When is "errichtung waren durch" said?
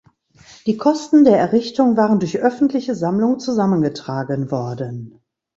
1.37-2.39